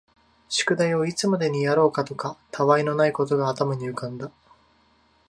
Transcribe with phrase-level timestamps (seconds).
[0.49, 4.31] 宿題をいつまでにやろうかとか、他愛のないことが頭に浮んだ